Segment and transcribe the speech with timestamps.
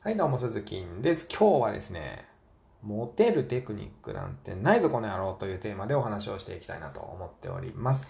[0.00, 1.26] はい、どうも、鈴木です。
[1.28, 2.24] 今日はですね、
[2.84, 8.06] モテるテクニックなんてないぞこの野郎というテーマでお話をしていきたいなと思っております。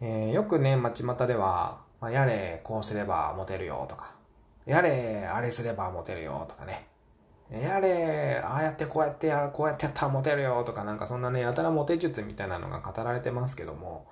[0.00, 4.10] えー、よくね、街端では、まあ、やれ、こうすればモテるよとか、
[4.66, 6.88] やれ、あれすればモテるよとかね、
[7.48, 14.08] やれ、ああやってこうやってや、こうやってやったらモテるよとか、なんかそんなね、やたらモテ術みたいなのが語られてますけども、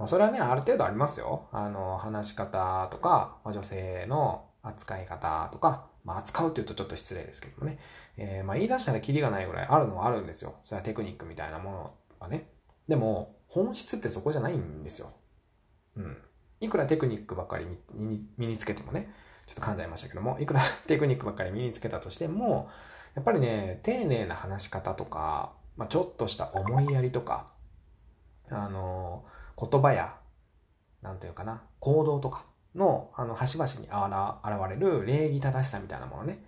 [0.00, 1.46] まあ、それはね、ある程度ありますよ。
[1.52, 7.78] あの、話し方とか、まあ、女性の扱い方とか、まあ、扱うって言うとちょっと失礼ですけどもね。
[8.16, 10.54] えー、まあ、言い出したらキリがないぐらいあるのはあるんですよ。
[10.62, 12.48] それはテクニックみたいなものはね。
[12.86, 15.12] でも、本質ってそこじゃないんですよ。
[15.96, 16.16] うん。
[16.60, 19.12] いくらテクニックばっかり身につけてもね、
[19.46, 22.70] ちょっと噛んじゃいましたけども、いくら テクニックばっかり身につけたとしても、
[23.16, 27.50] やっぱりね、丁寧な話し方とか、まあ、ちょっとした思いやりとか、
[28.48, 29.24] あの、
[29.58, 30.16] 言葉や、
[31.02, 32.44] なんというかな、行動とか、
[32.76, 36.44] の、あの、端々にあら現れる礼儀正しさみたいなものね。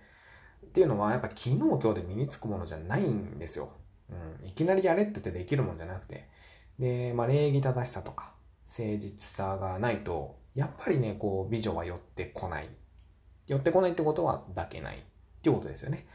[0.65, 3.69] っていうのは、やっぱ昨日今日で身につくものじゃないんですよ。
[4.09, 4.47] うん。
[4.47, 6.29] いきなりやれって言ってできるもんじゃなくて。
[6.77, 8.33] で、まあ、礼儀正しさとか、
[8.67, 12.69] 誠実さがないと、やっぱりね、こう、美女は寄ってこない。
[13.47, 15.01] 寄ってこないってことは抱けないっ
[15.41, 16.07] ていうことですよね。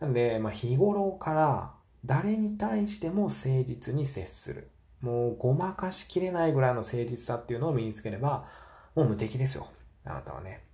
[0.00, 4.70] なんで、まあ、日頃から誰に対しても誠実に接する。
[5.00, 8.48] もうごまかしきれないぐらいの誠実さっていうのを身につければ、
[8.98, 9.68] もう無敵ですよ。
[10.04, 10.64] あなたはね。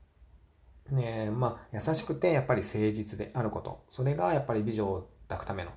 [0.91, 3.85] ねまあ、優しくてやっぱり誠実であること。
[3.91, 5.71] それがやっぱり美女を抱くための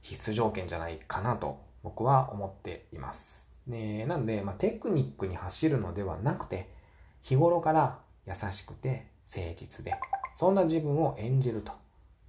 [0.00, 3.46] 必須条件じゃないかなと僕は思っています。
[3.66, 6.70] ねなんで、まあ、テクニックに走るのではなくて、
[7.20, 9.92] 日頃から優しくて誠実で、
[10.34, 11.72] そんな自分を演じると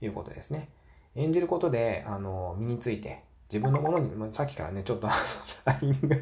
[0.01, 0.67] いうことですね。
[1.15, 5.07] 演じることで、あの、身について、自分のものに、まあ、さっきからね、ちょっと
[5.65, 6.17] LINE が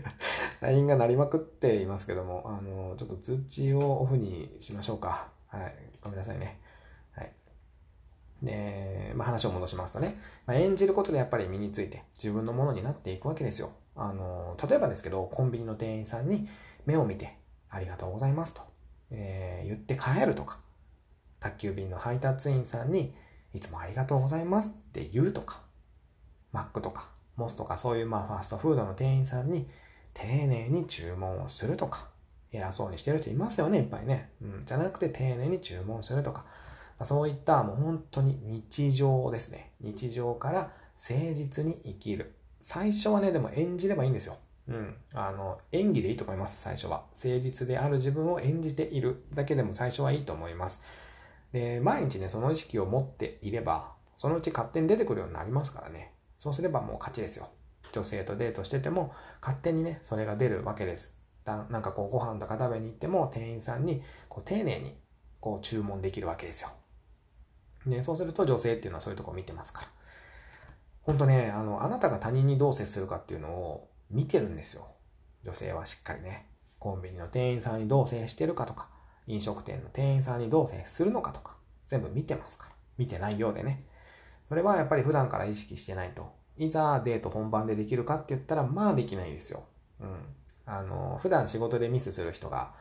[0.60, 5.30] LINE が鳴りまくっていますけども、あの、ちょっと通知をオフにしましょうか。
[5.48, 5.76] はい。
[6.02, 6.60] ごめんなさいね。
[7.14, 7.32] はい。
[8.44, 13.72] で、まあ、話を戻しますとね、まあ、演じることでやっぱり身について自分のものになっていくわけですよ。
[13.96, 16.50] あの、例えばですけど、コンビニの店員さんに
[16.86, 17.38] 目を見て、
[17.70, 18.62] ありがとうございますと、
[19.10, 20.60] えー、言って帰るとか、
[21.40, 23.16] 宅急便の配達員さんに、
[23.54, 25.62] いつもありがとうございますって言うとか、
[26.52, 29.68] マックとか、モスとかそういうまあファーストフードの店員さんに
[30.14, 32.08] 丁寧に注文をするとか、
[32.52, 34.30] 偉そうにしてる人いますよね、いっぱいね。
[34.42, 36.46] うん、じゃなくて丁寧に注文するとか、
[37.06, 39.72] そういったもう本当に日常ですね。
[39.80, 40.72] 日常から
[41.10, 42.36] 誠実に生きる。
[42.60, 44.38] 最初はね、でも演じればいいんですよ。
[44.68, 44.96] うん。
[45.14, 47.06] あの、演技でいいと思います、最初は。
[47.16, 50.84] 誠実である自分を演じているだけでも最初はいいと思います。
[51.54, 56.14] で、毎日ね、その意識を持っていれば、そのうち勝手に出てくるようになりますからね。
[56.42, 57.50] そうすればもう勝ちですよ。
[57.92, 61.16] 女性とデートしてても、勝手にね、それが出るわけです。
[61.44, 64.98] だなんかこう、ご飯とか食べに行っても、店員さんに、こう、丁寧に、
[65.40, 66.70] こう、注文できるわけですよ。
[67.86, 69.88] ね、そうすると女性っていうのはそういうとこ見てますから。
[71.04, 74.88] ほんとね、あの、あなたが他人にどう接するかっていうのを見てるんですよ。
[75.44, 76.48] 女性はしっかりね。
[76.80, 78.90] コンビニの店員さんにどう接してるかとか、
[79.28, 82.72] 飲食店の店員さんにどう接するのかとか、全部見てますから。
[82.98, 83.86] 見てないようでね。
[84.52, 86.30] それはやっぱり普段から意識してないと。
[86.58, 89.64] いざデート本番でできるかって言ったら、まあできないですよ。
[90.02, 90.18] うん。
[90.66, 92.74] あの、普段仕事でミスする人が、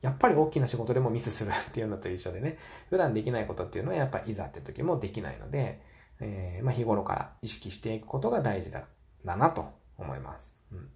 [0.00, 2.58] やっぱり大きな仕事でもミスするっていうのと一緒でね、
[2.90, 5.80] 普段できないことっていうのはやっぱいざって時もできないので、
[6.18, 8.88] えー、まあ日頃から意識していくことが大事だ、
[9.24, 9.66] だなと
[9.98, 10.56] 思います。
[10.72, 10.90] うん。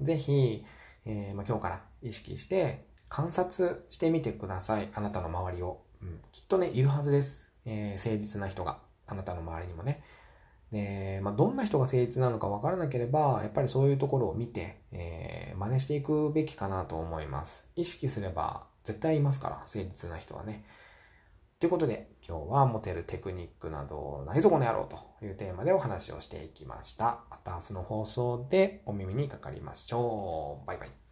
[0.00, 0.64] ぜひ、
[1.04, 4.88] えー、まあ今日から意識して観察してみてください。
[4.94, 5.82] あなたの周りを。
[6.00, 7.52] うん、きっとね、いるはずです。
[7.66, 8.85] えー、誠実な人が。
[9.06, 10.02] あなたの周りにもね。
[10.72, 17.70] で、まあ、どんな人が誠実なのかわからなければ、やっぱりそういうところを見て、えー、真似していくべきかなと思います。
[17.76, 20.64] 意識すれば絶対いますから、誠実な人はね。
[21.58, 27.20] ということで、今日はモテるテクニックなどないぞこの野郎というテーマでお話をしていきました。
[27.30, 30.66] また明日の放送でお耳にかかりましょう。
[30.66, 31.05] バイバイ。